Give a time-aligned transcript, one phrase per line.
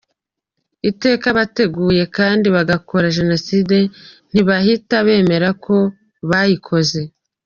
[0.89, 3.77] Iteka abategura kandi bagakora Jenoside
[4.31, 5.75] ntibahita bemera ko
[6.29, 7.01] bayikoze.